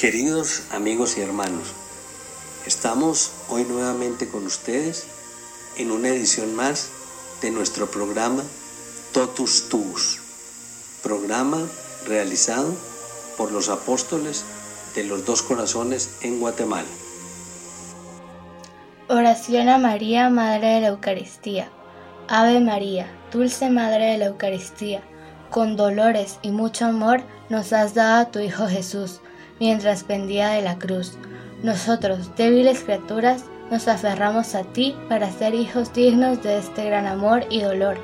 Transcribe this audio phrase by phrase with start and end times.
[0.00, 1.74] Queridos amigos y hermanos,
[2.66, 5.06] estamos hoy nuevamente con ustedes
[5.76, 6.88] en una edición más
[7.42, 8.42] de nuestro programa
[9.12, 10.18] Totus Tuus,
[11.02, 11.58] programa
[12.06, 12.74] realizado
[13.36, 14.42] por los apóstoles
[14.94, 16.88] de los dos corazones en Guatemala.
[19.10, 21.68] Oración a María, Madre de la Eucaristía.
[22.26, 25.02] Ave María, dulce Madre de la Eucaristía,
[25.50, 27.20] con dolores y mucho amor
[27.50, 29.20] nos has dado a tu Hijo Jesús
[29.60, 31.16] mientras pendía de la cruz.
[31.62, 37.44] Nosotros, débiles criaturas, nos aferramos a ti para ser hijos dignos de este gran amor
[37.50, 37.98] y dolor.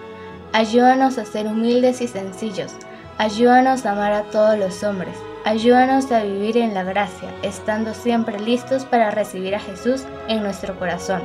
[0.53, 2.73] Ayúdanos a ser humildes y sencillos.
[3.19, 5.17] Ayúdanos a amar a todos los hombres.
[5.45, 10.79] Ayúdanos a vivir en la gracia, estando siempre listos para recibir a Jesús en nuestro
[10.79, 11.23] corazón.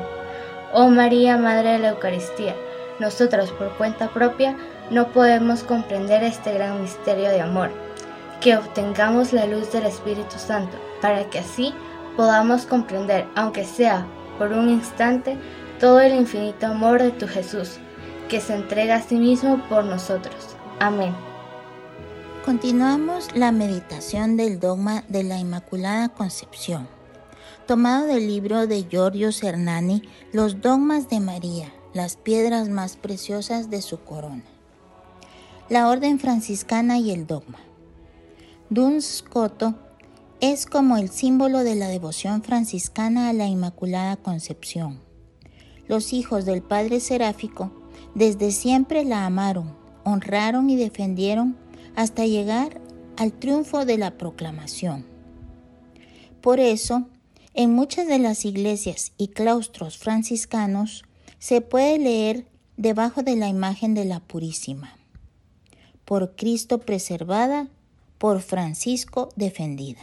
[0.74, 2.56] Oh María, Madre de la Eucaristía,
[3.00, 4.56] nosotros por cuenta propia
[4.90, 7.72] no podemos comprender este gran misterio de amor
[8.42, 11.74] que obtengamos la luz del Espíritu Santo, para que así
[12.18, 14.06] podamos comprender, aunque sea
[14.38, 15.38] por un instante,
[15.80, 17.78] todo el infinito amor de tu Jesús,
[18.30, 20.56] que se entrega a sí mismo por nosotros.
[20.80, 21.14] Amén.
[22.44, 26.88] Continuamos la meditación del dogma de la Inmaculada Concepción,
[27.68, 30.02] tomado del libro de Giorgio Cernani,
[30.34, 34.44] Los dogmas de María, las piedras más preciosas de su corona.
[35.70, 37.60] La orden franciscana y el dogma.
[38.72, 39.76] Duns Scoto
[40.40, 45.02] es como el símbolo de la devoción franciscana a la Inmaculada Concepción.
[45.90, 47.70] Los hijos del Padre Seráfico
[48.16, 51.58] desde siempre la amaron, honraron y defendieron
[51.98, 52.80] hasta llegar
[53.18, 55.06] al triunfo de la proclamación.
[56.40, 57.10] Por eso,
[57.54, 61.04] en muchas de las iglesias y claustros franciscanos
[61.40, 62.48] se puede leer
[62.78, 64.96] debajo de la imagen de la Purísima,
[66.06, 67.68] por Cristo preservada
[68.22, 70.02] por Francisco defendida.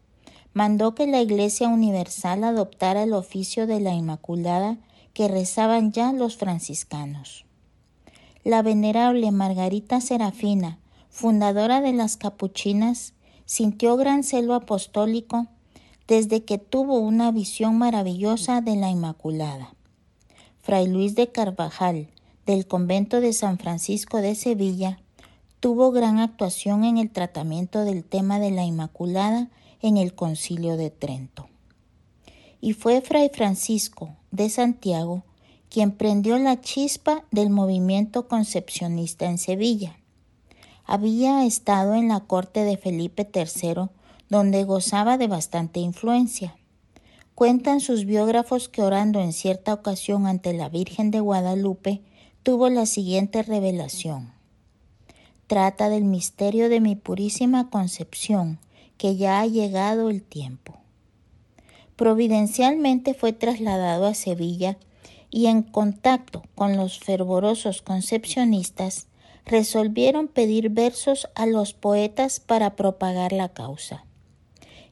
[0.54, 4.78] mandó que la Iglesia Universal adoptara el oficio de la Inmaculada
[5.14, 7.46] que rezaban ya los franciscanos.
[8.44, 10.78] La venerable Margarita Serafina,
[11.10, 13.16] fundadora de las capuchinas,
[13.46, 15.48] sintió gran celo apostólico
[16.08, 19.74] desde que tuvo una visión maravillosa de la Inmaculada.
[20.62, 22.10] Fray Luis de Carvajal,
[22.50, 25.00] del convento de San Francisco de Sevilla,
[25.60, 29.50] tuvo gran actuación en el tratamiento del tema de la Inmaculada
[29.84, 31.48] en el Concilio de Trento.
[32.60, 35.22] Y fue Fray Francisco de Santiago
[35.70, 40.00] quien prendió la chispa del movimiento concepcionista en Sevilla.
[40.86, 43.90] Había estado en la corte de Felipe III,
[44.28, 46.56] donde gozaba de bastante influencia.
[47.36, 52.02] Cuentan sus biógrafos que orando en cierta ocasión ante la Virgen de Guadalupe,
[52.44, 54.32] tuvo la siguiente revelación.
[55.48, 58.60] Trata del misterio de mi purísima concepción,
[58.98, 60.76] que ya ha llegado el tiempo.
[61.96, 64.78] Providencialmente fue trasladado a Sevilla
[65.30, 69.08] y en contacto con los fervorosos concepcionistas
[69.46, 74.06] resolvieron pedir versos a los poetas para propagar la causa.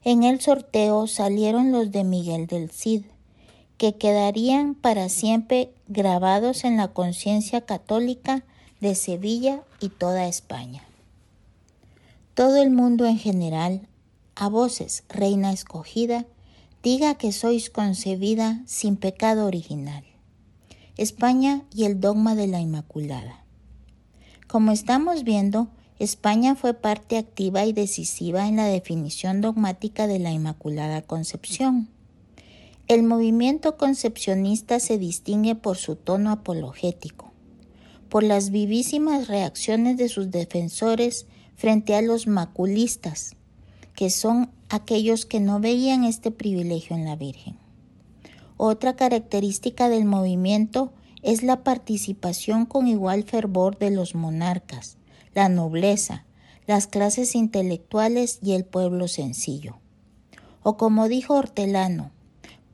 [0.03, 3.05] En el sorteo salieron los de Miguel del Cid,
[3.77, 8.43] que quedarían para siempre grabados en la conciencia católica
[8.81, 10.83] de Sevilla y toda España.
[12.33, 13.87] Todo el mundo en general,
[14.35, 16.25] a voces, reina escogida,
[16.83, 20.03] diga que sois concebida sin pecado original.
[20.95, 23.43] España y el dogma de la Inmaculada.
[24.47, 25.67] Como estamos viendo,
[25.99, 31.89] España fue parte activa y decisiva en la definición dogmática de la Inmaculada Concepción.
[32.87, 37.33] El movimiento concepcionista se distingue por su tono apologético,
[38.07, 43.35] por las vivísimas reacciones de sus defensores frente a los maculistas,
[43.93, 47.57] que son aquellos que no veían este privilegio en la Virgen.
[48.55, 50.93] Otra característica del movimiento
[51.23, 54.95] es la participación con igual fervor de los monarcas,
[55.33, 56.25] la nobleza,
[56.67, 59.77] las clases intelectuales y el pueblo sencillo.
[60.63, 62.11] O como dijo Hortelano,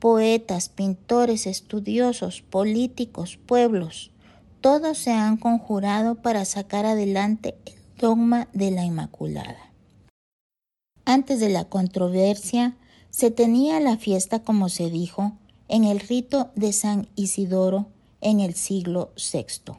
[0.04, 4.10] poetas, pintores, estudiosos, políticos, pueblos,
[4.60, 9.72] todos se han conjurado para sacar adelante el dogma de la Inmaculada.
[11.06, 12.76] Antes de la controversia,
[13.08, 17.86] se tenía la fiesta, como se dijo, en el rito de San Isidoro
[18.20, 19.72] en el siglo VI.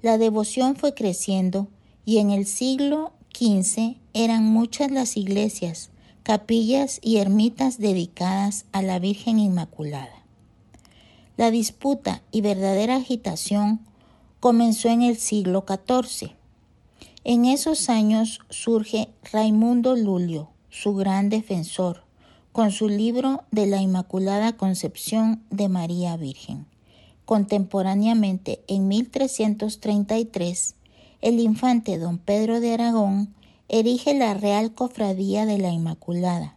[0.00, 1.66] La devoción fue creciendo
[2.04, 5.90] y en el siglo XV eran muchas las iglesias,
[6.24, 10.24] capillas y ermitas dedicadas a la Virgen Inmaculada.
[11.36, 13.80] La disputa y verdadera agitación
[14.40, 16.30] comenzó en el siglo XIV.
[17.24, 22.04] En esos años surge Raimundo Lulio, su gran defensor,
[22.52, 26.64] con su libro de la Inmaculada Concepción de María Virgen.
[27.26, 30.74] Contemporáneamente, en 1333,
[31.20, 33.34] el infante don Pedro de Aragón
[33.68, 36.56] erige la Real Cofradía de la Inmaculada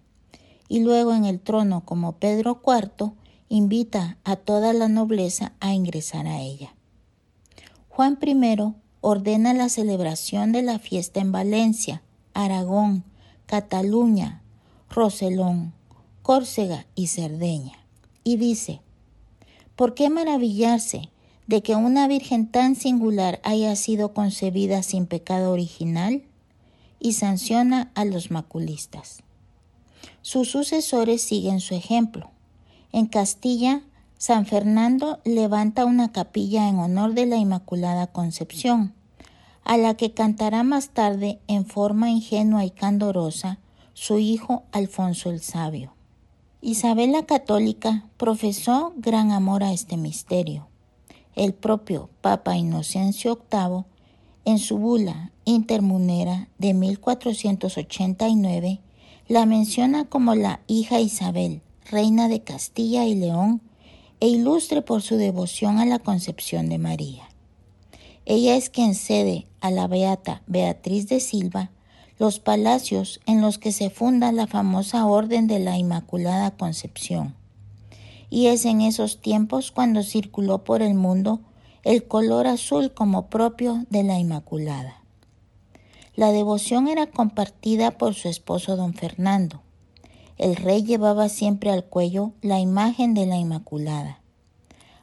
[0.67, 3.13] y luego en el trono como Pedro IV
[3.49, 6.75] invita a toda la nobleza a ingresar a ella.
[7.87, 13.03] Juan I ordena la celebración de la fiesta en Valencia, Aragón,
[13.45, 14.43] Cataluña,
[14.89, 15.73] Roselón,
[16.21, 17.79] Córcega y Cerdeña,
[18.23, 18.81] y dice,
[19.75, 21.09] ¿por qué maravillarse
[21.47, 26.26] de que una Virgen tan singular haya sido concebida sin pecado original?
[26.99, 29.23] Y sanciona a los maculistas.
[30.21, 32.31] Sus sucesores siguen su ejemplo.
[32.91, 33.81] En Castilla,
[34.17, 38.93] San Fernando levanta una capilla en honor de la Inmaculada Concepción,
[39.63, 43.59] a la que cantará más tarde en forma ingenua y candorosa
[43.93, 45.93] su hijo Alfonso el Sabio.
[46.61, 50.67] Isabel la Católica profesó gran amor a este misterio.
[51.35, 53.85] El propio Papa Inocencio VIII
[54.45, 58.81] en su bula intermunera de 1489
[59.29, 63.61] la menciona como la hija Isabel, reina de Castilla y León,
[64.19, 67.29] e ilustre por su devoción a la concepción de María.
[68.25, 71.71] Ella es quien cede a la beata Beatriz de Silva
[72.19, 77.35] los palacios en los que se funda la famosa Orden de la Inmaculada Concepción.
[78.29, 81.39] Y es en esos tiempos cuando circuló por el mundo
[81.83, 85.06] el color azul como propio de la Inmaculada.
[86.17, 89.61] La devoción era compartida por su esposo don Fernando.
[90.39, 94.19] El rey llevaba siempre al cuello la imagen de la Inmaculada.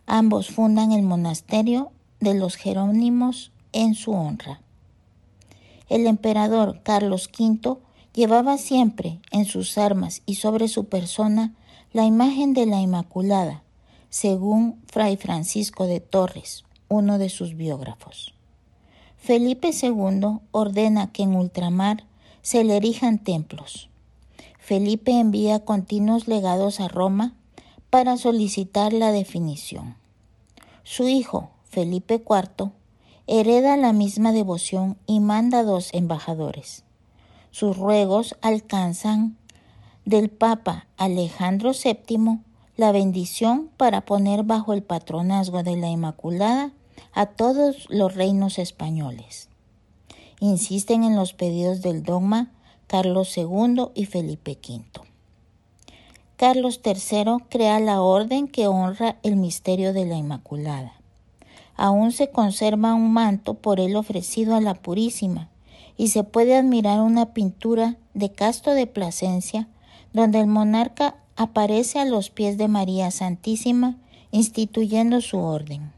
[0.07, 4.61] Ambos fundan el monasterio de los Jerónimos en su honra.
[5.89, 7.79] El emperador Carlos V
[8.13, 11.55] llevaba siempre en sus armas y sobre su persona
[11.93, 13.63] la imagen de la Inmaculada,
[14.11, 18.34] según Fray Francisco de Torres, uno de sus biógrafos.
[19.25, 22.05] Felipe II ordena que en ultramar
[22.43, 23.89] se le erijan templos.
[24.59, 27.33] Felipe envía continuos legados a Roma
[27.89, 29.97] para solicitar la definición.
[30.83, 32.73] Su hijo, Felipe IV,
[33.27, 36.85] hereda la misma devoción y manda dos embajadores.
[37.51, 39.39] Sus ruegos alcanzan
[40.05, 42.41] del Papa Alejandro VII
[42.77, 46.73] la bendición para poner bajo el patronazgo de la Inmaculada
[47.15, 49.49] a todos los reinos españoles.
[50.41, 52.51] Insisten en los pedidos del dogma
[52.87, 54.85] Carlos II y Felipe V.
[56.37, 60.93] Carlos III crea la orden que honra el misterio de la Inmaculada.
[61.77, 65.49] Aún se conserva un manto por él ofrecido a la Purísima
[65.97, 69.69] y se puede admirar una pintura de Casto de Plasencia
[70.13, 73.97] donde el monarca aparece a los pies de María Santísima
[74.31, 75.94] instituyendo su orden.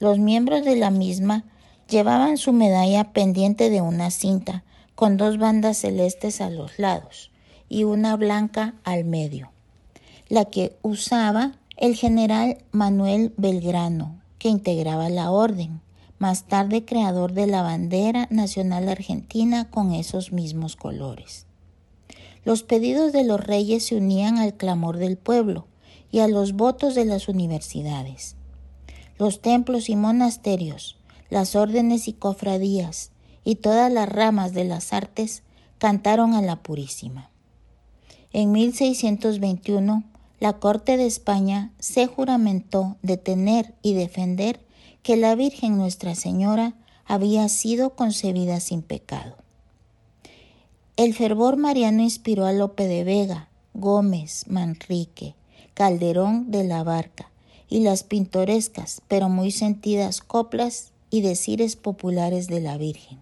[0.00, 1.44] Los miembros de la misma
[1.88, 4.64] llevaban su medalla pendiente de una cinta
[4.94, 7.30] con dos bandas celestes a los lados
[7.68, 9.50] y una blanca al medio,
[10.28, 15.80] la que usaba el general Manuel Belgrano, que integraba la orden,
[16.18, 21.46] más tarde creador de la bandera nacional argentina con esos mismos colores.
[22.44, 25.66] Los pedidos de los reyes se unían al clamor del pueblo
[26.10, 28.37] y a los votos de las universidades.
[29.18, 30.96] Los templos y monasterios,
[31.28, 33.10] las órdenes y cofradías
[33.42, 35.42] y todas las ramas de las artes
[35.78, 37.28] cantaron a la Purísima.
[38.32, 40.04] En 1621,
[40.38, 44.60] la Corte de España se juramentó detener y defender
[45.02, 49.34] que la Virgen Nuestra Señora había sido concebida sin pecado.
[50.96, 55.34] El fervor mariano inspiró a Lope de Vega, Gómez, Manrique,
[55.74, 57.32] Calderón de la Barca
[57.68, 63.18] y las pintorescas pero muy sentidas coplas y decires populares de la Virgen.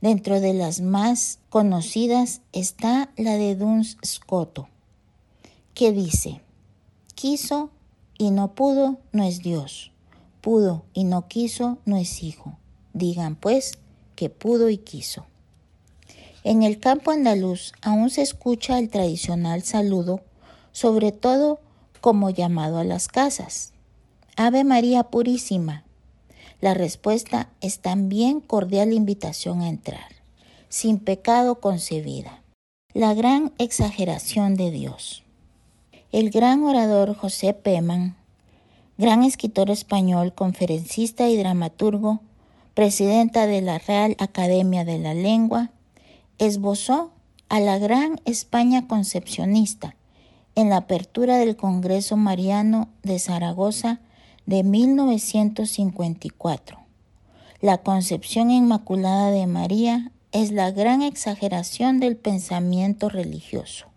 [0.00, 4.68] Dentro de las más conocidas está la de Duns Scoto,
[5.74, 6.40] que dice,
[7.14, 7.70] quiso
[8.18, 9.90] y no pudo, no es Dios,
[10.40, 12.56] pudo y no quiso, no es hijo.
[12.92, 13.78] Digan pues
[14.14, 15.26] que pudo y quiso.
[16.44, 20.20] En el campo andaluz aún se escucha el tradicional saludo,
[20.72, 21.58] sobre todo
[22.00, 23.72] como llamado a las casas.
[24.36, 25.84] Ave María Purísima.
[26.60, 30.08] La respuesta es también cordial invitación a entrar,
[30.68, 32.42] sin pecado concebida.
[32.94, 35.22] La gran exageración de Dios.
[36.12, 38.16] El gran orador José Peman,
[38.96, 42.20] gran escritor español, conferencista y dramaturgo,
[42.74, 45.70] presidenta de la Real Academia de la Lengua,
[46.38, 47.10] esbozó
[47.48, 49.95] a la gran España concepcionista
[50.56, 54.00] en la apertura del Congreso Mariano de Zaragoza
[54.46, 56.78] de 1954.
[57.60, 63.88] La concepción inmaculada de María es la gran exageración del pensamiento religioso.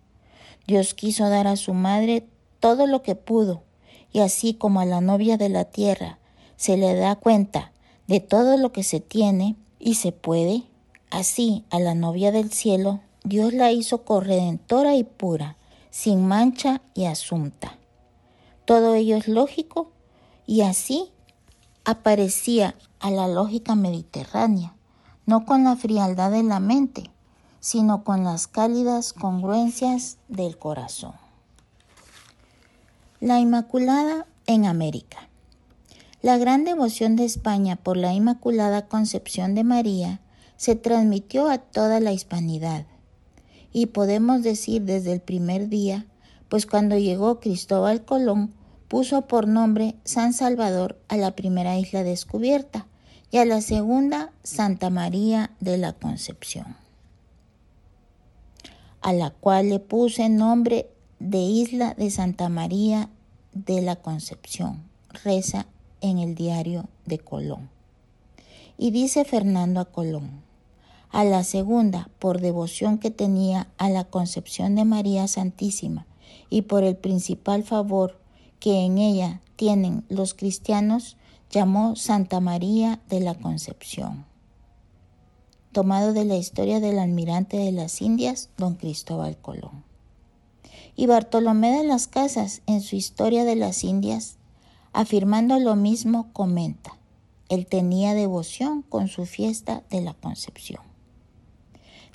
[0.67, 2.27] Dios quiso dar a su madre
[2.59, 3.63] todo lo que pudo,
[4.11, 6.19] y así como a la novia de la tierra
[6.57, 7.71] se le da cuenta
[8.07, 10.63] de todo lo que se tiene y se puede,
[11.09, 15.55] así a la novia del cielo Dios la hizo corredentora y pura,
[15.89, 17.77] sin mancha y asunta.
[18.65, 19.91] Todo ello es lógico
[20.45, 21.11] y así
[21.85, 24.75] aparecía a la lógica mediterránea,
[25.25, 27.09] no con la frialdad de la mente,
[27.59, 31.13] sino con las cálidas congruencias del corazón.
[33.19, 35.27] La Inmaculada en América.
[36.21, 40.19] La gran devoción de España por la Inmaculada Concepción de María
[40.57, 42.85] se transmitió a toda la hispanidad.
[43.71, 46.05] Y podemos decir desde el primer día,
[46.49, 48.53] pues cuando llegó Cristóbal Colón,
[48.87, 52.87] puso por nombre San Salvador a la primera isla descubierta
[53.31, 56.75] y a la segunda Santa María de la Concepción,
[59.01, 63.09] a la cual le puse nombre de Isla de Santa María
[63.53, 64.83] de la Concepción,
[65.23, 65.67] reza
[66.01, 67.69] en el diario de Colón.
[68.77, 70.41] Y dice Fernando a Colón,
[71.11, 76.05] a la segunda por devoción que tenía a la Concepción de María Santísima
[76.49, 78.19] y por el principal favor
[78.59, 81.17] que en ella tienen los cristianos,
[81.49, 84.25] llamó Santa María de la Concepción,
[85.71, 89.83] tomado de la historia del almirante de las Indias, don Cristóbal Colón.
[90.95, 94.37] Y Bartolomé de las Casas, en su historia de las Indias,
[94.93, 96.97] afirmando lo mismo, comenta,
[97.47, 100.88] él tenía devoción con su fiesta de la Concepción.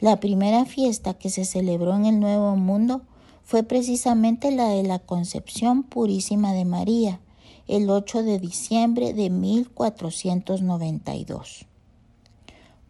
[0.01, 3.03] La primera fiesta que se celebró en el Nuevo Mundo
[3.45, 7.21] fue precisamente la de la Concepción Purísima de María,
[7.69, 11.65] el 8 de diciembre de 1492.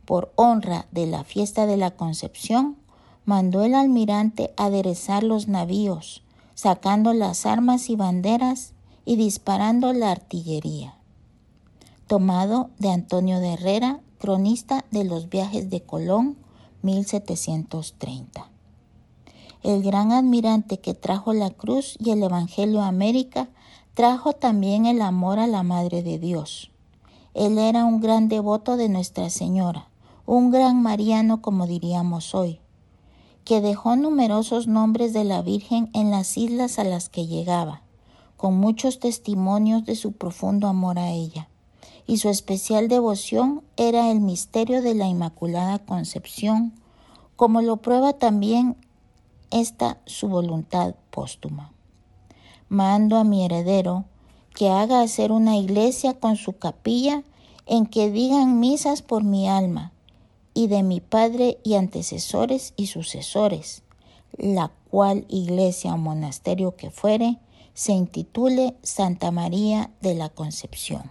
[0.05, 2.77] Por honra de la fiesta de la Concepción,
[3.25, 6.23] mandó el almirante aderezar los navíos,
[6.55, 8.73] sacando las armas y banderas
[9.05, 10.95] y disparando la artillería.
[12.07, 16.37] Tomado de Antonio de Herrera, cronista de los viajes de Colón,
[16.85, 18.55] 1730
[19.65, 23.49] el gran admirante que trajo la cruz y el Evangelio a América,
[23.95, 26.71] trajo también el amor a la Madre de Dios.
[27.33, 29.89] Él era un gran devoto de Nuestra Señora,
[30.27, 32.61] un gran mariano como diríamos hoy,
[33.45, 37.81] que dejó numerosos nombres de la Virgen en las islas a las que llegaba,
[38.37, 41.49] con muchos testimonios de su profundo amor a ella.
[42.07, 46.73] Y su especial devoción era el misterio de la Inmaculada Concepción,
[47.37, 48.77] como lo prueba también
[49.51, 51.73] esta su voluntad póstuma.
[52.69, 54.05] Mando a mi heredero
[54.55, 57.23] que haga hacer una iglesia con su capilla
[57.67, 59.93] en que digan misas por mi alma
[60.55, 63.83] y de mi padre y antecesores y sucesores,
[64.37, 67.39] la cual iglesia o monasterio que fuere,
[67.75, 71.11] se intitule Santa María de la Concepción.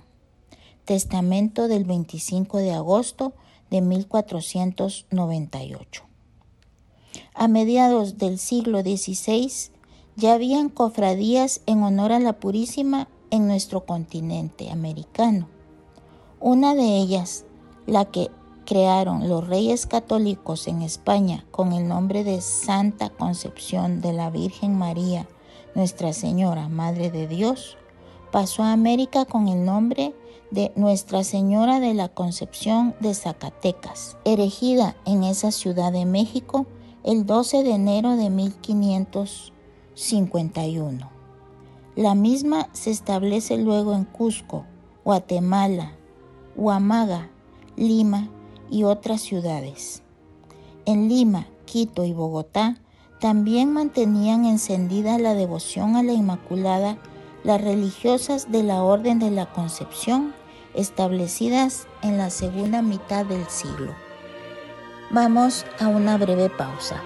[0.85, 3.33] Testamento del 25 de agosto
[3.69, 6.03] de 1498.
[7.33, 9.71] A mediados del siglo XVI
[10.15, 15.47] ya habían cofradías en honor a la Purísima en nuestro continente americano.
[16.39, 17.45] Una de ellas,
[17.87, 18.29] la que
[18.65, 24.77] crearon los reyes católicos en España con el nombre de Santa Concepción de la Virgen
[24.77, 25.27] María,
[25.75, 27.77] Nuestra Señora, Madre de Dios,
[28.33, 30.15] pasó a América con el nombre
[30.49, 36.65] de Nuestra Señora de la Concepción de Zacatecas, erigida en esa ciudad de México
[37.03, 41.11] el 12 de enero de 1551.
[41.95, 44.65] La misma se establece luego en Cusco,
[45.05, 45.91] Guatemala,
[46.55, 47.29] Huamaga,
[47.75, 48.31] Lima
[48.71, 50.01] y otras ciudades.
[50.87, 52.81] En Lima, Quito y Bogotá
[53.19, 56.97] también mantenían encendida la devoción a la Inmaculada
[57.43, 60.33] las religiosas de la Orden de la Concepción
[60.73, 63.93] establecidas en la segunda mitad del siglo.
[65.11, 67.01] Vamos a una breve pausa.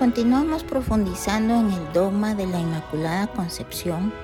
[0.00, 4.14] Continuamos profundizando en el dogma de la Inmaculada Concepción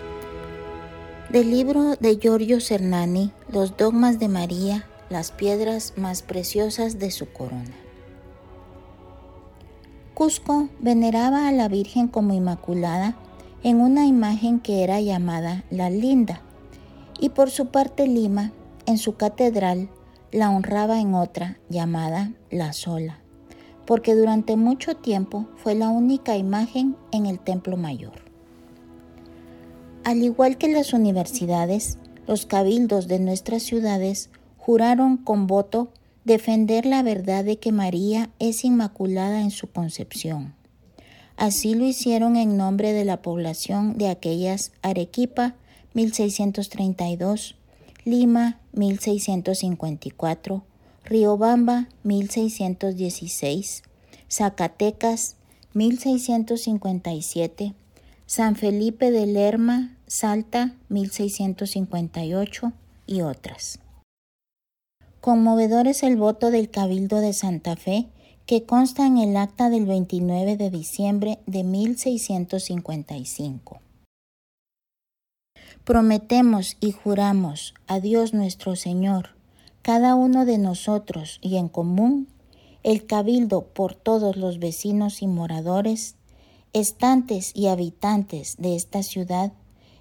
[1.29, 7.31] del libro de Giorgio Cernani, Los dogmas de María, las piedras más preciosas de su
[7.31, 7.75] corona.
[10.15, 13.15] Cusco veneraba a la Virgen como Inmaculada
[13.63, 16.41] en una imagen que era llamada la Linda,
[17.21, 18.51] y por su parte Lima,
[18.87, 19.91] en su catedral,
[20.33, 23.26] la honraba en otra llamada la Sola
[23.87, 28.27] porque durante mucho tiempo fue la única imagen en el templo mayor.
[30.05, 35.91] Al igual que las universidades, los cabildos de nuestras ciudades juraron con voto
[36.25, 40.55] defender la verdad de que María es inmaculada en su concepción.
[41.37, 45.55] Así lo hicieron en nombre de la población de aquellas Arequipa
[45.95, 47.57] 1632,
[48.05, 50.65] Lima 1654,
[51.09, 53.85] Riobamba 1616,
[54.29, 55.37] Zacatecas
[55.73, 57.75] 1657,
[58.27, 62.73] San Felipe de Lerma, Salta 1658
[63.07, 63.79] y otras.
[65.21, 68.09] Conmovedor es el voto del Cabildo de Santa Fe
[68.45, 73.81] que consta en el acta del 29 de diciembre de 1655.
[75.85, 79.36] Prometemos y juramos a Dios nuestro Señor
[79.87, 82.27] cada uno de nosotros y en común,
[82.83, 86.17] el cabildo por todos los vecinos y moradores,
[86.73, 89.53] estantes y habitantes de esta ciudad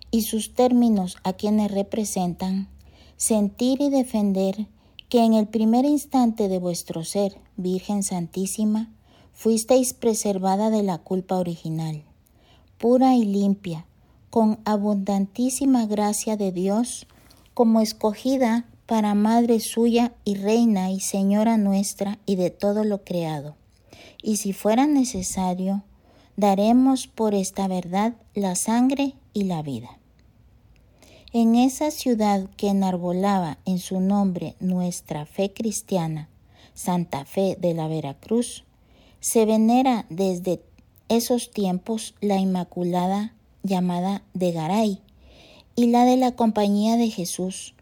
[0.10, 2.67] y sus términos a quienes representan,
[3.15, 4.65] sentir y defender
[5.08, 8.91] que en el primer instante de vuestro ser, Virgen Santísima,
[9.34, 12.04] fuisteis preservada de la culpa original,
[12.80, 13.86] pura y limpia,
[14.32, 17.06] con abundantísima gracia de Dios,
[17.54, 23.56] como escogida para Madre suya y Reina y Señora nuestra y de todo lo creado.
[24.21, 25.84] Y si fuera necesario,
[26.38, 29.98] daremos por esta verdad la sangre y la vida.
[31.34, 36.30] En esa ciudad que enarbolaba en su nombre nuestra fe cristiana,
[36.74, 38.63] Santa Fe de la Veracruz,
[39.19, 40.62] se venera desde
[41.10, 45.02] esos tiempos la Inmaculada llamada de Garay
[45.76, 47.75] y la de la Compañía de Jesús,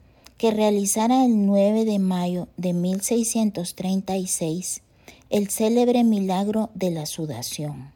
[0.43, 4.81] que realizara el 9 de mayo de 1636
[5.29, 7.93] el célebre milagro de la sudación.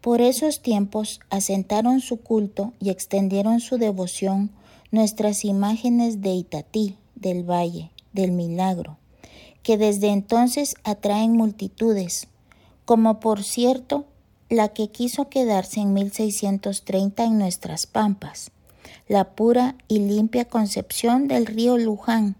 [0.00, 4.52] Por esos tiempos asentaron su culto y extendieron su devoción
[4.92, 8.98] nuestras imágenes de Itatí, del Valle, del Milagro,
[9.64, 12.28] que desde entonces atraen multitudes,
[12.84, 14.04] como por cierto
[14.48, 18.52] la que quiso quedarse en 1630 en nuestras pampas,
[19.08, 22.36] la pura y limpia concepción del río Luján,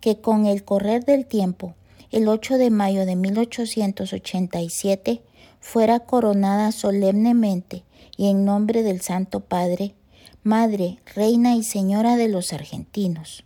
[0.00, 1.74] que con el correr del tiempo,
[2.10, 5.22] el 8 de mayo de 1887,
[5.60, 7.84] fuera coronada solemnemente
[8.16, 9.94] y en nombre del Santo Padre,
[10.42, 13.44] Madre, Reina y Señora de los argentinos.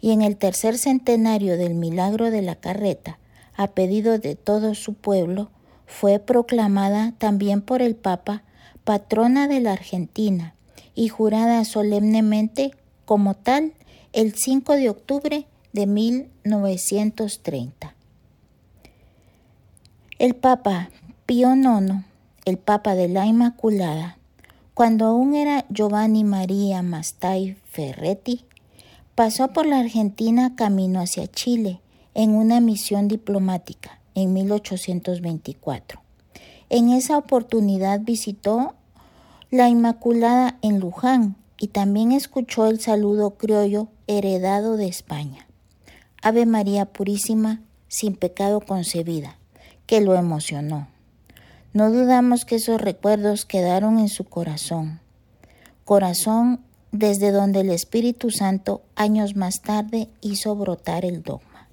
[0.00, 3.18] Y en el tercer centenario del milagro de la carreta,
[3.56, 5.50] a pedido de todo su pueblo,
[5.86, 8.44] fue proclamada también por el Papa
[8.84, 10.54] patrona de la Argentina
[10.98, 12.72] y jurada solemnemente
[13.04, 13.72] como tal
[14.12, 17.94] el 5 de octubre de 1930.
[20.18, 20.90] El Papa
[21.24, 22.04] Pío IX,
[22.46, 24.18] el Papa de la Inmaculada,
[24.74, 28.44] cuando aún era Giovanni María Mastai Ferretti,
[29.14, 31.80] pasó por la Argentina camino hacia Chile
[32.14, 36.02] en una misión diplomática en 1824.
[36.70, 38.74] En esa oportunidad visitó
[39.50, 45.46] la Inmaculada en Luján y también escuchó el saludo criollo heredado de España.
[46.20, 49.38] Ave María Purísima, sin pecado concebida,
[49.86, 50.88] que lo emocionó.
[51.72, 55.00] No dudamos que esos recuerdos quedaron en su corazón,
[55.86, 56.60] corazón
[56.92, 61.68] desde donde el Espíritu Santo años más tarde hizo brotar el dogma.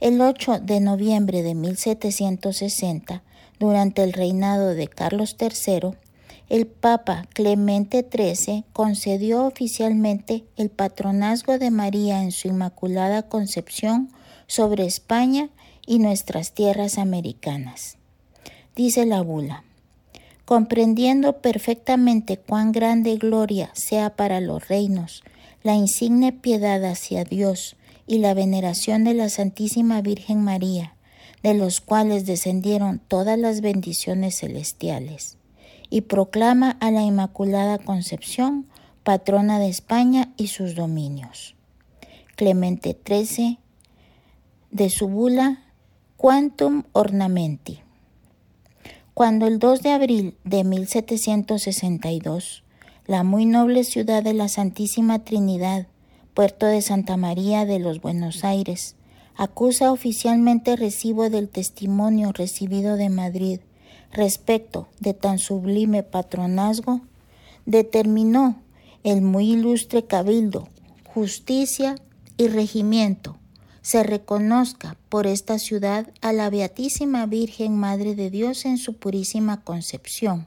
[0.00, 3.22] El 8 de noviembre de 1760,
[3.60, 5.96] durante el reinado de Carlos III,
[6.54, 14.08] el Papa Clemente XIII concedió oficialmente el patronazgo de María en su Inmaculada Concepción
[14.46, 15.48] sobre España
[15.84, 17.96] y nuestras tierras americanas.
[18.76, 19.64] Dice la bula,
[20.44, 25.24] comprendiendo perfectamente cuán grande gloria sea para los reinos,
[25.64, 27.74] la insigne piedad hacia Dios
[28.06, 30.94] y la veneración de la Santísima Virgen María,
[31.42, 35.36] de los cuales descendieron todas las bendiciones celestiales
[35.94, 38.66] y proclama a la Inmaculada Concepción
[39.04, 41.54] patrona de España y sus dominios.
[42.34, 43.60] Clemente XIII,
[44.72, 45.62] de su bula
[46.16, 47.78] Quantum Ornamenti.
[49.14, 52.64] Cuando el 2 de abril de 1762,
[53.06, 55.86] la muy noble ciudad de la Santísima Trinidad,
[56.34, 58.96] puerto de Santa María de los Buenos Aires,
[59.36, 63.60] acusa oficialmente recibo del testimonio recibido de Madrid
[64.14, 67.02] respecto de tan sublime patronazgo,
[67.66, 68.62] determinó
[69.02, 70.68] el muy ilustre cabildo,
[71.04, 71.96] justicia
[72.36, 73.36] y regimiento
[73.84, 79.60] se reconozca por esta ciudad a la Beatísima Virgen Madre de Dios en su purísima
[79.60, 80.46] concepción,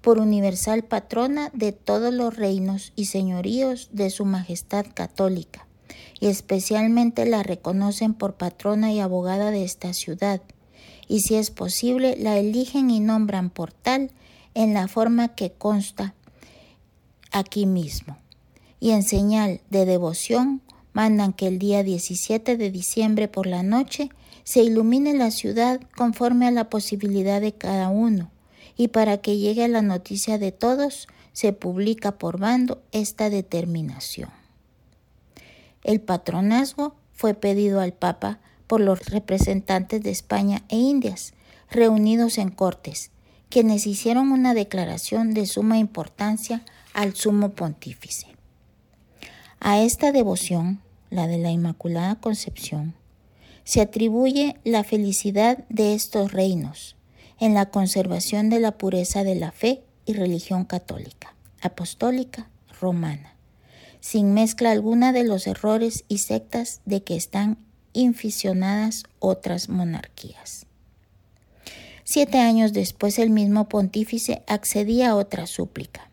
[0.00, 5.68] por universal patrona de todos los reinos y señoríos de su Majestad Católica,
[6.18, 10.42] y especialmente la reconocen por patrona y abogada de esta ciudad,
[11.08, 14.10] y si es posible la eligen y nombran por tal
[14.54, 16.14] en la forma que consta
[17.30, 18.18] aquí mismo.
[18.80, 20.60] Y en señal de devoción
[20.92, 24.10] mandan que el día 17 de diciembre por la noche
[24.44, 28.30] se ilumine la ciudad conforme a la posibilidad de cada uno,
[28.76, 34.30] y para que llegue la noticia de todos, se publica por bando esta determinación.
[35.84, 38.40] El patronazgo fue pedido al Papa
[38.72, 41.34] por los representantes de España e Indias,
[41.70, 43.10] reunidos en Cortes,
[43.50, 46.62] quienes hicieron una declaración de suma importancia
[46.94, 48.28] al sumo pontífice.
[49.60, 50.80] A esta devoción,
[51.10, 52.94] la de la Inmaculada Concepción,
[53.62, 56.96] se atribuye la felicidad de estos reinos
[57.38, 62.48] en la conservación de la pureza de la fe y religión católica, apostólica,
[62.80, 63.34] romana,
[64.00, 67.58] sin mezcla alguna de los errores y sectas de que están
[67.92, 70.66] inficionadas otras monarquías.
[72.04, 76.10] Siete años después el mismo pontífice accedía a otra súplica,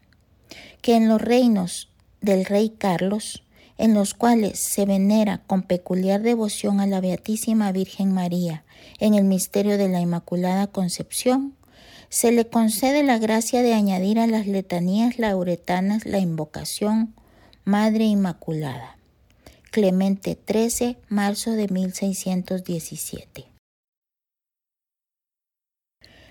[0.81, 1.89] que en los reinos
[2.21, 3.43] del rey Carlos,
[3.77, 8.63] en los cuales se venera con peculiar devoción a la Beatísima Virgen María
[8.99, 11.55] en el misterio de la Inmaculada Concepción,
[12.09, 17.13] se le concede la gracia de añadir a las letanías lauretanas la invocación
[17.65, 18.98] Madre Inmaculada.
[19.71, 23.45] Clemente XIII, marzo de 1617.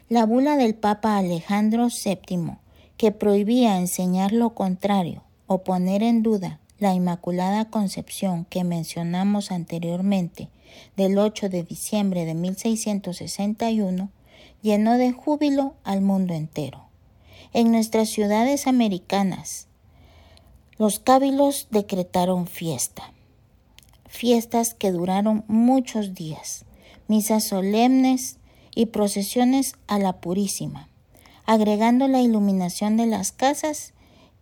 [0.09, 2.57] La bula del Papa Alejandro VII,
[2.96, 10.48] que prohibía enseñar lo contrario o poner en duda la Inmaculada Concepción que mencionamos anteriormente,
[10.96, 14.11] del 8 de diciembre de 1661,
[14.62, 16.88] llenó de júbilo al mundo entero.
[17.53, 19.68] En nuestras ciudades americanas,
[20.77, 23.12] los cábilos decretaron fiesta
[24.09, 26.64] fiestas que duraron muchos días,
[27.07, 28.38] misas solemnes
[28.75, 30.88] y procesiones a la Purísima,
[31.44, 33.92] agregando la iluminación de las casas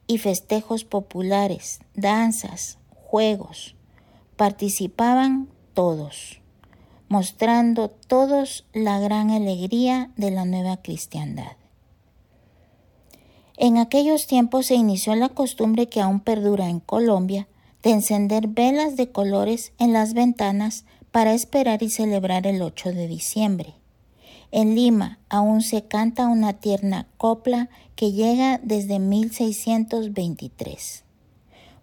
[0.07, 3.75] y festejos populares, danzas, juegos.
[4.37, 6.41] Participaban todos.
[7.09, 11.53] mostrando todos la gran alegría de la nueva cristiandad.
[13.57, 17.47] En aquellos tiempos se inició la costumbre que aún perdura en Colombia
[17.87, 23.07] de encender velas de colores en las ventanas para esperar y celebrar el 8 de
[23.07, 23.75] diciembre.
[24.51, 31.05] En Lima aún se canta una tierna copla que llega desde 1623.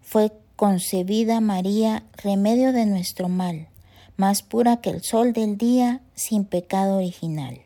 [0.02, 3.68] Fue concebida María, remedio de nuestro mal,
[4.18, 7.62] más pura que el sol del día, sin pecado original.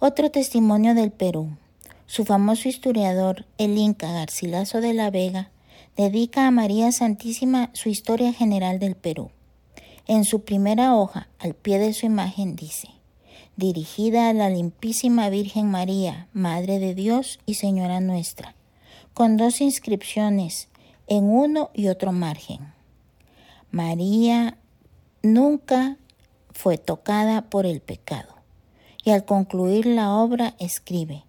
[0.00, 1.50] Otro testimonio del Perú.
[2.06, 5.52] Su famoso historiador, el Inca Garcilaso de la Vega,
[5.98, 9.32] dedica a María Santísima su historia general del Perú.
[10.06, 12.88] En su primera hoja, al pie de su imagen, dice,
[13.56, 18.54] dirigida a la limpísima Virgen María, Madre de Dios y Señora nuestra,
[19.12, 20.68] con dos inscripciones
[21.08, 22.72] en uno y otro margen.
[23.72, 24.56] María
[25.24, 25.96] nunca
[26.52, 28.36] fue tocada por el pecado.
[29.02, 31.24] Y al concluir la obra escribe,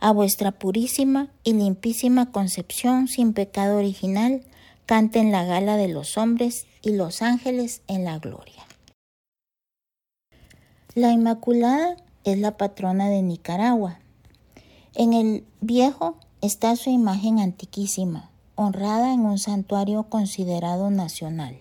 [0.00, 4.42] a vuestra purísima y limpísima concepción sin pecado original,
[4.86, 8.66] canten la gala de los hombres y los ángeles en la gloria.
[10.94, 14.00] La Inmaculada es la patrona de Nicaragua.
[14.94, 21.58] En el viejo está su imagen antiquísima, honrada en un santuario considerado nacional.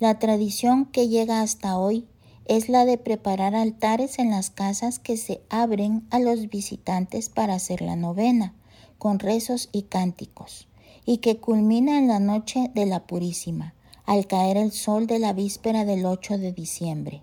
[0.00, 2.06] La tradición que llega hasta hoy
[2.46, 7.54] es la de preparar altares en las casas que se abren a los visitantes para
[7.54, 8.54] hacer la novena,
[8.98, 10.68] con rezos y cánticos,
[11.06, 15.32] y que culmina en la noche de la Purísima, al caer el sol de la
[15.32, 17.22] víspera del 8 de diciembre.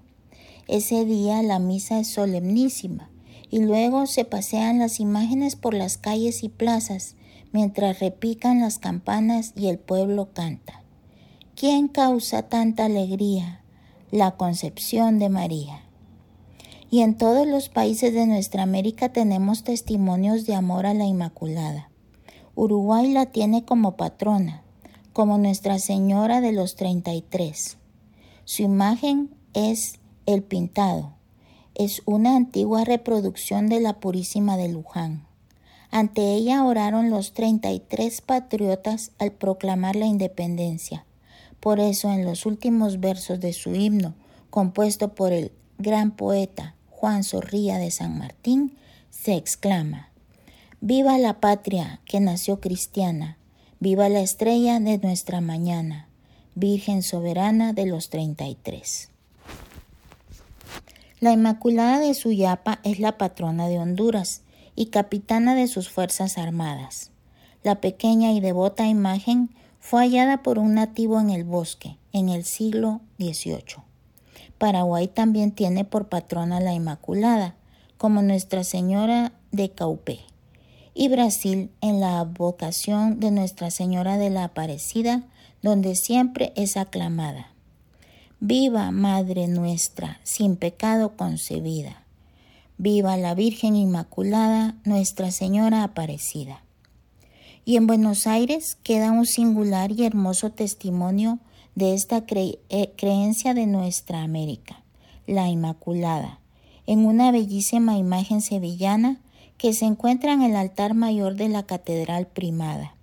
[0.67, 3.09] Ese día la misa es solemnísima,
[3.51, 7.15] y luego se pasean las imágenes por las calles y plazas,
[7.51, 10.81] mientras repican las campanas y el pueblo canta.
[11.55, 13.60] ¿Quién causa tanta alegría?
[14.11, 15.85] La concepción de María.
[16.89, 21.89] Y en todos los países de nuestra América tenemos testimonios de amor a la Inmaculada.
[22.53, 24.63] Uruguay la tiene como patrona,
[25.13, 27.77] como Nuestra Señora de los 33.
[28.43, 31.13] Su imagen es el pintado.
[31.73, 35.25] Es una antigua reproducción de la Purísima de Luján.
[35.89, 41.05] Ante ella oraron los 33 patriotas al proclamar la independencia.
[41.61, 44.15] Por eso en los últimos versos de su himno,
[44.49, 48.77] compuesto por el gran poeta Juan Zorrilla de San Martín,
[49.09, 50.09] se exclama,
[50.81, 53.37] Viva la patria que nació cristiana,
[53.79, 56.07] viva la estrella de nuestra mañana,
[56.55, 59.09] Virgen soberana de los 33.
[61.19, 64.41] La Inmaculada de Suyapa es la patrona de Honduras
[64.75, 67.11] y capitana de sus Fuerzas Armadas.
[67.61, 72.45] La pequeña y devota imagen fue hallada por un nativo en el bosque en el
[72.45, 73.83] siglo XVIII.
[74.57, 77.55] Paraguay también tiene por patrona la Inmaculada,
[77.97, 80.19] como Nuestra Señora de Caupé,
[80.93, 85.23] y Brasil en la vocación de Nuestra Señora de la Aparecida,
[85.61, 87.47] donde siempre es aclamada.
[88.39, 92.03] Viva Madre nuestra, sin pecado concebida.
[92.77, 96.63] Viva la Virgen Inmaculada, Nuestra Señora Aparecida.
[97.63, 101.39] Y en Buenos Aires queda un singular y hermoso testimonio
[101.75, 104.83] de esta eh, creencia de nuestra América,
[105.27, 106.39] la Inmaculada,
[106.87, 109.21] en una bellísima imagen sevillana
[109.57, 112.95] que se encuentra en el altar mayor de la Catedral Primada,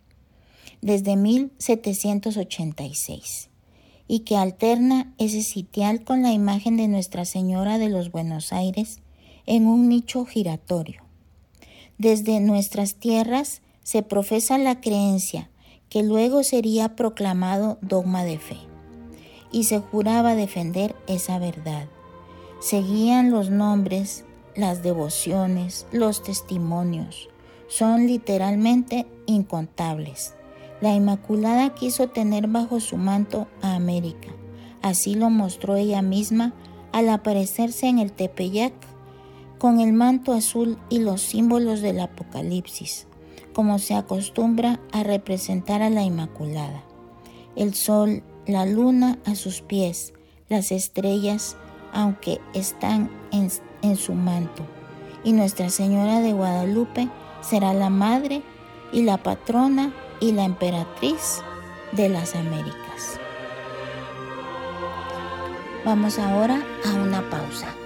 [0.82, 3.48] desde 1786,
[4.08, 8.98] y que alterna ese sitial con la imagen de Nuestra Señora de los Buenos Aires
[9.46, 11.02] en un nicho giratorio.
[11.96, 15.48] Desde nuestras tierras se profesa la creencia
[15.88, 18.58] que luego sería proclamado dogma de fe,
[19.50, 21.86] y se juraba defender esa verdad.
[22.60, 27.30] Seguían los nombres, las devociones, los testimonios.
[27.66, 30.34] Son literalmente incontables.
[30.82, 34.28] La Inmaculada quiso tener bajo su manto a América.
[34.82, 36.52] Así lo mostró ella misma
[36.92, 38.74] al aparecerse en el Tepeyac
[39.56, 43.08] con el manto azul y los símbolos del Apocalipsis
[43.52, 46.82] como se acostumbra a representar a la Inmaculada.
[47.56, 50.14] El sol, la luna a sus pies,
[50.48, 51.56] las estrellas,
[51.92, 53.50] aunque están en,
[53.82, 54.64] en su manto.
[55.24, 57.08] Y Nuestra Señora de Guadalupe
[57.40, 58.42] será la madre
[58.92, 61.42] y la patrona y la emperatriz
[61.92, 63.18] de las Américas.
[65.84, 67.77] Vamos ahora a una pausa.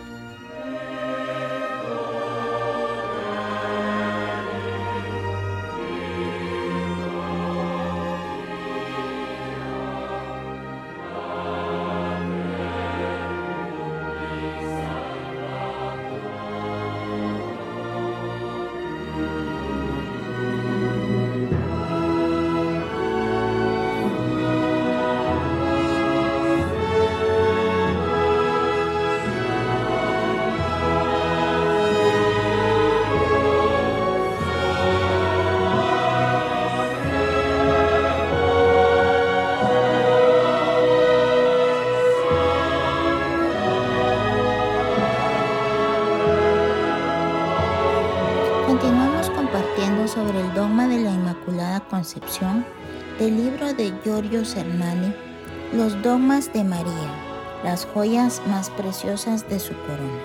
[56.72, 60.22] María, las joyas más preciosas de su corona.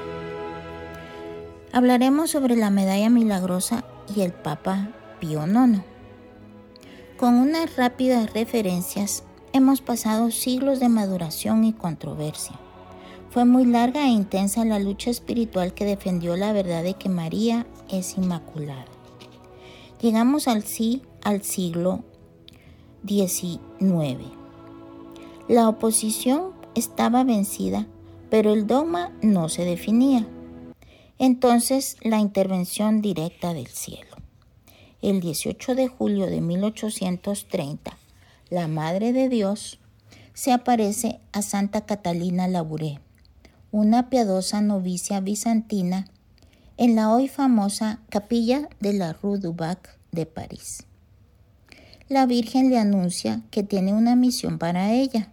[1.74, 3.84] Hablaremos sobre la medalla milagrosa
[4.16, 4.88] y el Papa
[5.20, 5.82] Pío IX.
[7.18, 12.56] Con unas rápidas referencias, hemos pasado siglos de maduración y controversia.
[13.30, 17.68] Fue muy larga e intensa la lucha espiritual que defendió la verdad de que María
[17.90, 18.86] es inmaculada.
[20.00, 20.64] Llegamos al
[21.24, 22.06] al siglo
[23.06, 24.37] XIX.
[25.48, 27.88] La oposición estaba vencida,
[28.30, 30.28] pero el dogma no se definía.
[31.20, 34.18] Entonces la intervención directa del cielo.
[35.02, 37.98] El 18 de julio de 1830,
[38.50, 39.80] la Madre de Dios
[40.34, 43.00] se aparece a Santa Catalina Labouré,
[43.72, 46.08] una piadosa novicia bizantina,
[46.76, 50.86] en la hoy famosa capilla de la Rue du Bac de París.
[52.10, 55.32] La Virgen le anuncia que tiene una misión para ella.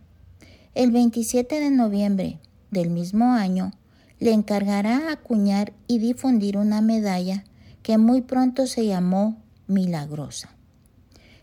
[0.75, 2.41] El 27 de noviembre
[2.73, 3.71] del mismo año,
[4.19, 7.45] le encargará acuñar y difundir una medalla
[7.83, 9.37] que muy pronto se llamó
[9.69, 10.51] Milagrosa.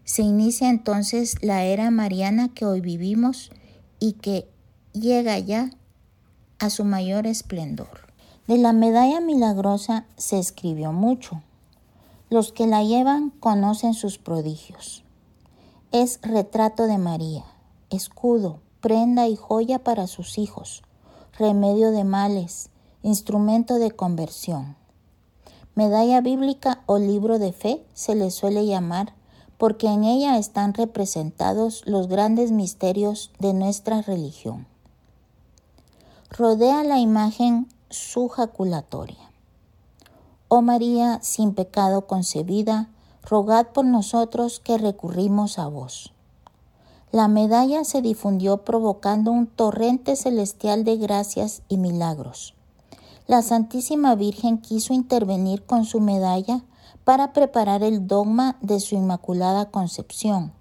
[0.04, 3.52] Se inicia entonces la era mariana que hoy vivimos
[4.00, 4.50] y que
[4.92, 5.70] llega ya
[6.60, 8.12] a su mayor esplendor.
[8.48, 11.42] De la medalla milagrosa se escribió mucho.
[12.30, 15.04] Los que la llevan conocen sus prodigios.
[15.94, 17.46] Es retrato de María,
[17.90, 20.84] escudo, prenda y joya para sus hijos,
[21.38, 22.70] remedio de males,
[23.04, 24.76] instrumento de conversión.
[25.76, 29.14] Medalla bíblica o libro de fe se le suele llamar
[29.58, 34.66] porque en ella están representados los grandes misterios de nuestra religión.
[36.32, 39.32] Rodea la imagen su jaculatoria.
[40.48, 42.90] Oh María, sin pecado concebida,
[43.24, 46.12] rogad por nosotros que recurrimos a vos.
[47.12, 52.54] La medalla se difundió provocando un torrente celestial de gracias y milagros.
[53.28, 56.64] La Santísima Virgen quiso intervenir con su medalla
[57.04, 60.54] para preparar el dogma de su Inmaculada Concepción,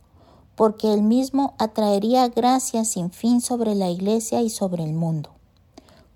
[0.57, 5.31] porque él mismo atraería gracias sin fin sobre la Iglesia y sobre el mundo,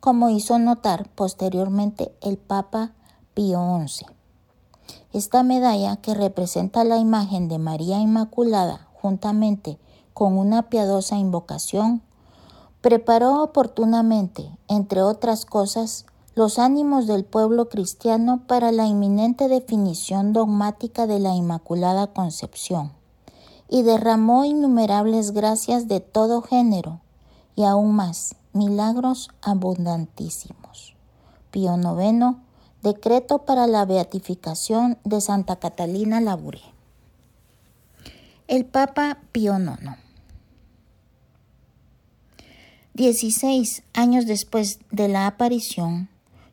[0.00, 2.92] como hizo notar posteriormente el Papa
[3.34, 4.06] Pío XI.
[5.12, 9.78] Esta medalla, que representa la imagen de María Inmaculada juntamente
[10.14, 12.00] con una piadosa invocación,
[12.80, 21.06] preparó oportunamente, entre otras cosas, los ánimos del pueblo cristiano para la inminente definición dogmática
[21.06, 22.92] de la Inmaculada Concepción,
[23.68, 27.00] y derramó innumerables gracias de todo género,
[27.56, 30.94] y aún más, milagros abundantísimos.
[31.50, 32.36] Pío IX,
[32.82, 36.62] decreto para la beatificación de Santa Catalina Labouré.
[38.46, 40.03] El Papa Pío IX.
[42.94, 46.08] 16 años después de la aparición,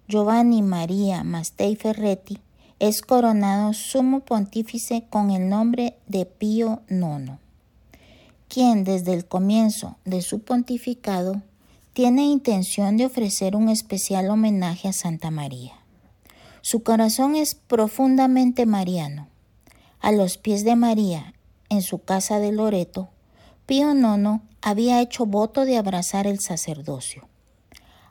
[0.08, 2.39] Giovanni María Mastei Ferretti
[2.80, 7.34] es coronado sumo pontífice con el nombre de Pío IX,
[8.47, 11.43] quien desde el comienzo de su pontificado
[11.93, 15.73] tiene intención de ofrecer un especial homenaje a Santa María.
[16.62, 19.27] Su corazón es profundamente mariano.
[19.99, 21.36] A los pies de María,
[21.69, 23.09] en su casa de Loreto,
[23.72, 27.30] Pío IX había hecho voto de abrazar el sacerdocio.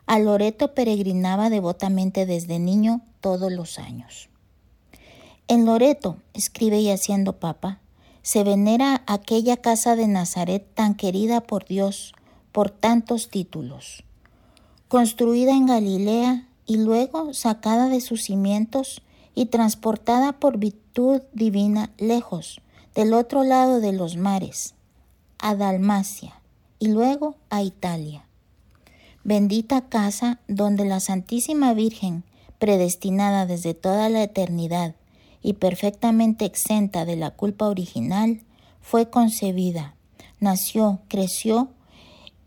[0.07, 4.29] A Loreto peregrinaba devotamente desde niño todos los años.
[5.47, 7.79] En Loreto, escribe y haciendo papa,
[8.23, 12.15] se venera aquella casa de Nazaret tan querida por Dios
[12.51, 14.03] por tantos títulos.
[14.87, 19.03] Construida en Galilea y luego sacada de sus cimientos
[19.35, 22.61] y transportada por virtud divina lejos,
[22.95, 24.73] del otro lado de los mares,
[25.41, 26.41] a Dalmacia
[26.79, 28.25] y luego a Italia.
[29.23, 32.23] Bendita casa donde la Santísima Virgen,
[32.59, 34.95] predestinada desde toda la eternidad
[35.41, 38.41] y perfectamente exenta de la culpa original,
[38.81, 39.95] fue concebida,
[40.39, 41.69] nació, creció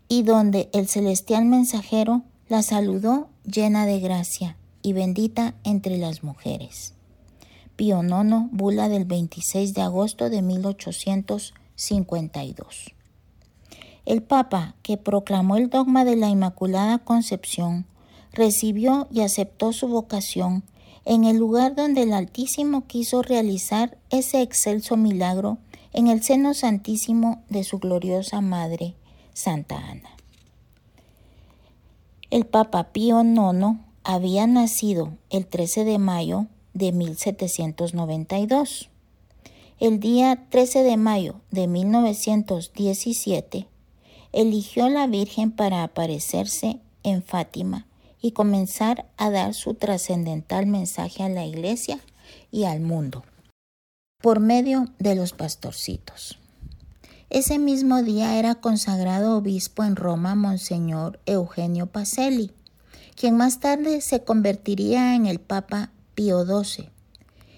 [0.07, 6.93] y donde el celestial mensajero la saludó llena de gracia y bendita entre las mujeres.
[7.75, 10.41] Pío IX, bula del 26 de agosto de
[11.77, 12.93] 1852.
[14.05, 17.85] El Papa, que proclamó el dogma de la Inmaculada Concepción,
[18.31, 20.63] recibió y aceptó su vocación
[21.05, 25.57] en el lugar donde el Altísimo quiso realizar ese excelso milagro
[25.93, 28.95] en el seno santísimo de su gloriosa Madre,
[29.33, 30.09] Santa Ana.
[32.31, 38.89] El Papa Pío IX había nacido el 13 de mayo de 1792.
[39.77, 43.67] El día 13 de mayo de 1917
[44.31, 47.85] eligió la Virgen para aparecerse en Fátima
[48.21, 51.99] y comenzar a dar su trascendental mensaje a la Iglesia
[52.51, 53.25] y al mundo
[54.21, 56.39] por medio de los pastorcitos.
[57.29, 62.51] Ese mismo día era consagrado obispo en Roma Monseñor Eugenio Pacelli,
[63.15, 66.94] quien más tarde se convertiría en el Papa Pío XII,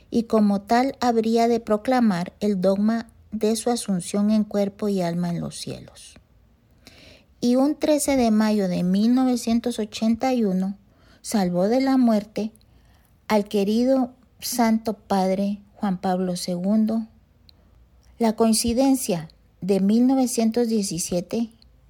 [0.09, 5.29] y como tal habría de proclamar el dogma de su asunción en cuerpo y alma
[5.29, 6.15] en los cielos.
[7.39, 10.77] Y un 13 de mayo de 1981
[11.21, 12.51] salvó de la muerte
[13.27, 17.07] al querido Santo Padre Juan Pablo II.
[18.17, 19.29] La coincidencia
[19.61, 21.49] de 1917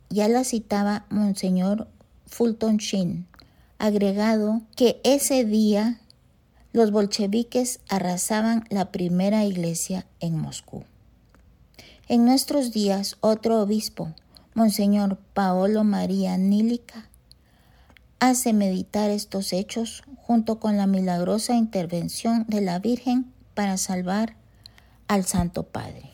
[0.09, 1.87] ya la citaba Monseñor
[2.25, 3.27] Fulton Sheen,
[3.77, 6.01] agregado que ese día
[6.73, 10.83] los bolcheviques arrasaban la primera iglesia en Moscú.
[12.07, 14.13] En nuestros días, otro obispo,
[14.53, 17.09] Monseñor Paolo María Nílica,
[18.19, 24.35] hace meditar estos hechos junto con la milagrosa intervención de la Virgen para salvar
[25.07, 26.11] al Santo Padre.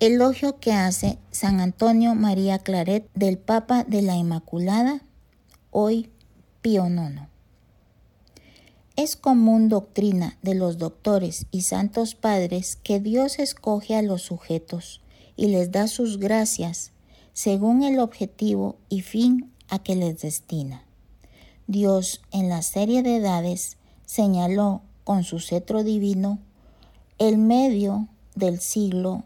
[0.00, 5.02] Elogio que hace San Antonio María Claret del Papa de la Inmaculada,
[5.70, 6.10] hoy
[6.62, 7.22] Pío IX.
[8.98, 15.00] Es común doctrina de los doctores y santos padres que Dios escoge a los sujetos
[15.36, 16.90] y les da sus gracias
[17.32, 20.82] según el objetivo y fin a que les destina.
[21.68, 26.40] Dios en la serie de edades señaló con su cetro divino
[27.18, 29.22] el medio del siglo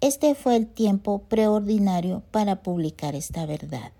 [0.00, 3.92] este fue el tiempo preordinario para publicar esta verdad.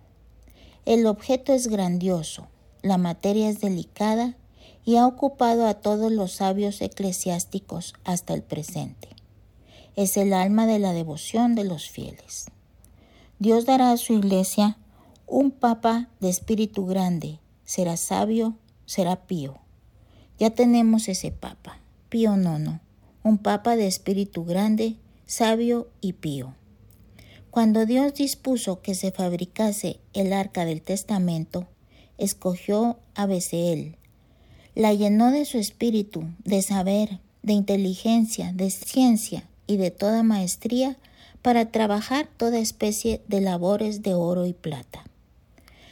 [0.84, 2.48] El objeto es grandioso,
[2.82, 4.36] la materia es delicada
[4.84, 9.08] y ha ocupado a todos los sabios eclesiásticos hasta el presente.
[9.94, 12.46] Es el alma de la devoción de los fieles.
[13.38, 14.76] Dios dará a su iglesia
[15.26, 18.54] un papa de espíritu grande, será sabio,
[18.86, 19.58] será pío.
[20.38, 21.78] Ya tenemos ese papa,
[22.08, 22.80] Pío IX
[23.22, 26.54] un papa de espíritu grande, sabio y pío.
[27.52, 31.66] Cuando Dios dispuso que se fabricase el arca del testamento,
[32.16, 33.96] escogió a Beseel,
[34.74, 40.96] la llenó de su espíritu, de saber, de inteligencia, de ciencia y de toda maestría
[41.42, 45.04] para trabajar toda especie de labores de oro y plata.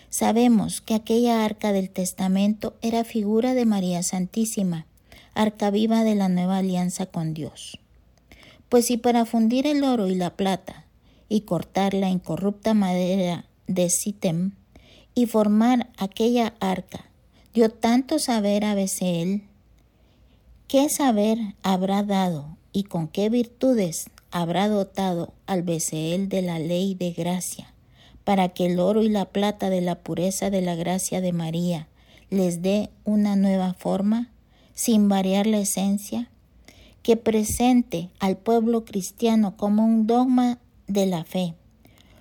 [0.09, 4.87] Sabemos que aquella arca del testamento era figura de María Santísima,
[5.35, 7.79] arca viva de la nueva alianza con Dios.
[8.71, 10.87] Pues si para fundir el oro y la plata
[11.31, 14.51] y cortar la incorrupta madera de Sitem
[15.15, 17.07] y formar aquella arca
[17.55, 19.45] dio tanto saber a Beseel,
[20.69, 26.95] ¿qué saber habrá dado y con qué virtudes habrá dotado al Beseel de la ley
[26.95, 27.73] de gracia,
[28.25, 31.89] para que el oro y la plata de la pureza de la gracia de María
[32.29, 34.29] les dé una nueva forma?
[34.81, 36.31] sin variar la esencia,
[37.03, 40.59] que presente al pueblo cristiano como un dogma
[40.93, 41.55] de la fe,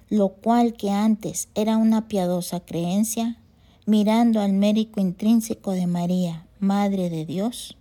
[0.09, 3.37] lo cual que antes era una piadosa creencia,
[3.85, 7.77] mirando al mérito intrínseco de María, Madre de Dios.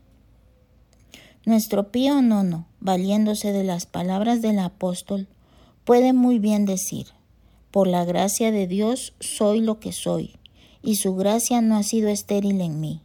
[1.45, 5.29] Nuestro Pío Nono, valiéndose de las palabras del apóstol,
[5.85, 7.07] puede muy bien decir,
[7.71, 10.37] por la gracia de Dios soy lo que soy,
[10.83, 13.03] y su gracia no ha sido estéril en mí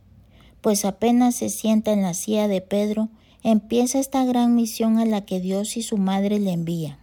[0.63, 3.09] pues apenas se sienta en la silla de Pedro,
[3.43, 7.02] empieza esta gran misión a la que Dios y su madre le envían.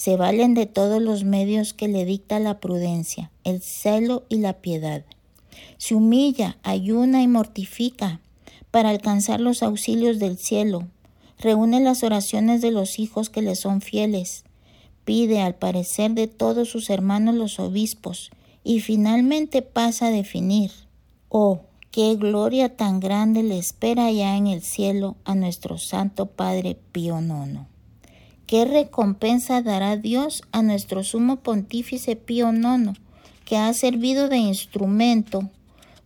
[0.00, 4.54] Se valen de todos los medios que le dicta la prudencia, el celo y la
[4.54, 5.04] piedad.
[5.76, 8.22] Se humilla, ayuna y mortifica
[8.70, 10.88] para alcanzar los auxilios del cielo.
[11.38, 14.44] Reúne las oraciones de los hijos que le son fieles.
[15.04, 18.30] Pide al parecer de todos sus hermanos los obispos
[18.64, 20.70] y finalmente pasa a definir.
[21.28, 26.78] Oh, Qué gloria tan grande le espera ya en el cielo a nuestro Santo Padre
[26.90, 27.69] Pío IX.
[28.50, 32.98] Qué recompensa dará Dios a nuestro sumo pontífice Pío IX,
[33.44, 35.48] que ha servido de instrumento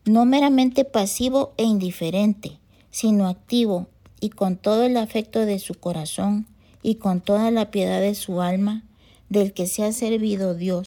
[0.04, 2.58] no meramente pasivo e indiferente,
[2.90, 3.86] sino activo
[4.20, 6.46] y con todo el afecto de su corazón
[6.82, 8.84] y con toda la piedad de su alma,
[9.30, 10.84] del que se ha servido Dios,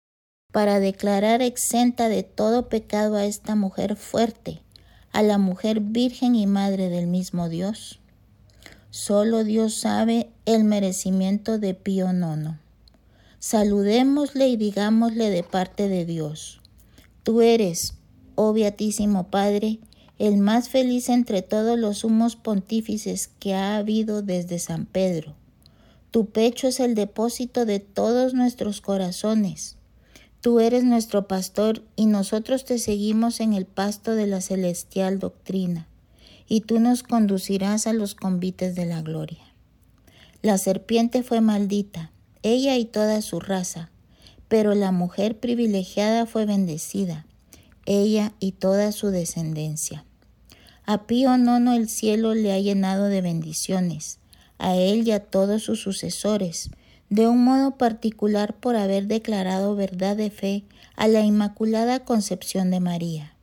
[0.54, 4.62] para declarar exenta de todo pecado a esta mujer fuerte,
[5.12, 8.00] a la mujer virgen y madre del mismo Dios?
[8.90, 12.56] Solo Dios sabe el merecimiento de Pío IX.
[13.40, 16.62] Saludémosle y digámosle de parte de Dios.
[17.24, 17.96] Tú eres,
[18.36, 19.80] oh Beatísimo Padre,
[20.20, 25.36] el más feliz entre todos los sumos pontífices que ha habido desde San Pedro.
[26.12, 29.76] Tu pecho es el depósito de todos nuestros corazones.
[30.40, 35.88] Tú eres nuestro pastor y nosotros te seguimos en el pasto de la celestial doctrina,
[36.48, 39.44] y tú nos conducirás a los convites de la gloria.
[40.42, 42.12] La serpiente fue maldita,
[42.44, 43.90] ella y toda su raza,
[44.48, 47.26] pero la mujer privilegiada fue bendecida,
[47.86, 50.06] ella y toda su descendencia.
[50.86, 54.20] A Pío Nono el cielo le ha llenado de bendiciones,
[54.58, 56.70] a él y a todos sus sucesores,
[57.10, 60.64] de un modo particular por haber declarado verdad de fe
[60.96, 63.37] a la Inmaculada Concepción de María.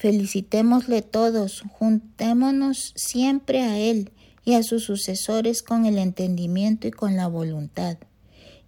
[0.00, 4.12] Felicitémosle todos, juntémonos siempre a él
[4.46, 7.98] y a sus sucesores con el entendimiento y con la voluntad,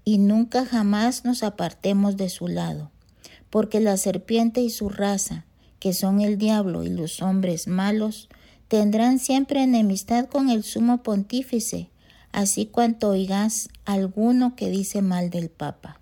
[0.05, 2.91] y nunca jamás nos apartemos de su lado,
[3.49, 5.47] porque la serpiente y su raza,
[5.81, 8.29] que son el diablo y los hombres malos,
[8.69, 11.89] tendrán siempre enemistad con el sumo pontífice,
[12.33, 15.99] así cuanto oigas alguno que dice mal del Papa.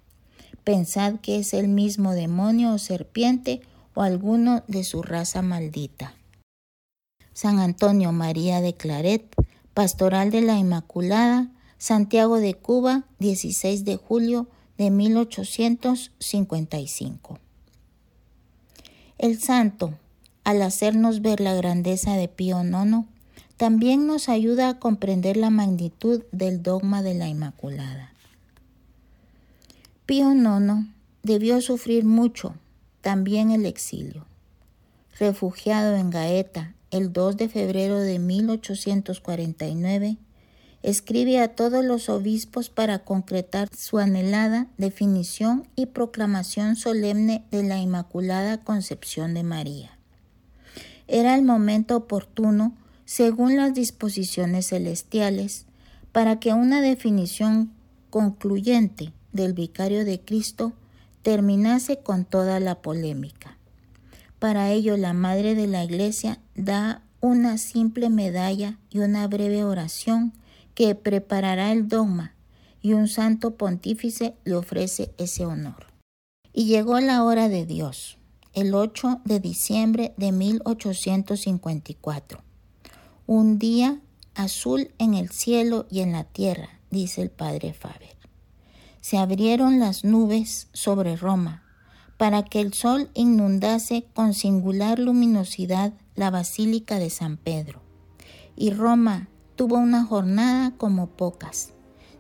[0.65, 3.61] Pensad que es el mismo demonio o serpiente
[3.95, 6.15] o alguno de su raza maldita.
[7.33, 9.35] San Antonio María de Claret,
[9.75, 17.39] Pastoral de la Inmaculada, Santiago de Cuba, 16 de julio de 1855.
[19.17, 19.95] El santo,
[20.45, 23.07] al hacernos ver la grandeza de Pío IX,
[23.57, 28.13] también nos ayuda a comprender la magnitud del dogma de la Inmaculada.
[30.07, 30.87] Pío IX
[31.23, 32.55] debió sufrir mucho,
[33.01, 34.27] también el exilio.
[35.19, 40.17] Refugiado en Gaeta el 2 de febrero de 1849,
[40.83, 47.79] escribe a todos los obispos para concretar su anhelada definición y proclamación solemne de la
[47.79, 49.99] Inmaculada Concepción de María.
[51.07, 52.75] Era el momento oportuno,
[53.05, 55.67] según las disposiciones celestiales,
[56.13, 57.73] para que una definición
[58.11, 60.73] concluyente del vicario de Cristo
[61.23, 63.57] terminase con toda la polémica.
[64.39, 70.33] Para ello la Madre de la Iglesia da una simple medalla y una breve oración
[70.75, 72.35] que preparará el dogma,
[72.83, 75.89] y un santo pontífice le ofrece ese honor.
[76.55, 78.17] Y llegó la hora de Dios,
[78.55, 82.43] el 8 de diciembre de 1854.
[83.27, 84.01] Un día
[84.35, 88.20] azul en el cielo y en la tierra, dice el padre Faber.
[89.11, 91.65] Se abrieron las nubes sobre Roma
[92.17, 97.83] para que el sol inundase con singular luminosidad la Basílica de San Pedro.
[98.55, 101.73] Y Roma tuvo una jornada como pocas.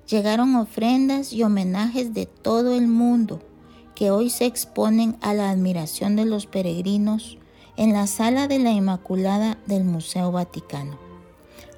[0.08, 3.40] Llegaron ofrendas y homenajes de todo el mundo
[3.94, 7.38] que hoy se exponen a la admiración de los peregrinos
[7.76, 10.98] en la sala de la Inmaculada del Museo Vaticano.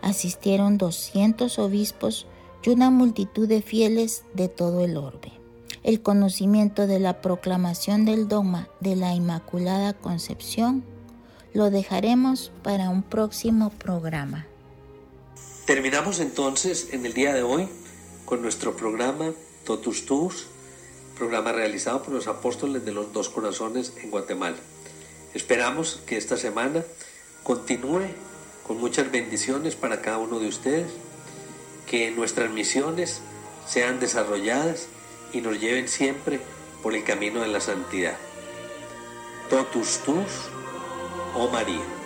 [0.00, 2.26] Asistieron 200 obispos
[2.62, 5.32] y una multitud de fieles de todo el orbe.
[5.82, 10.84] El conocimiento de la proclamación del dogma de la Inmaculada Concepción
[11.54, 14.46] lo dejaremos para un próximo programa.
[15.66, 17.68] Terminamos entonces en el día de hoy
[18.24, 19.32] con nuestro programa
[19.64, 20.46] Totus Tus,
[21.18, 24.56] programa realizado por los apóstoles de los dos corazones en Guatemala.
[25.34, 26.82] Esperamos que esta semana
[27.42, 28.02] continúe
[28.66, 30.90] con muchas bendiciones para cada uno de ustedes,
[31.92, 33.20] que nuestras misiones
[33.68, 34.88] sean desarrolladas
[35.34, 36.40] y nos lleven siempre
[36.82, 38.16] por el camino de la santidad.
[39.50, 40.48] Totus Tus,
[41.34, 42.01] oh María.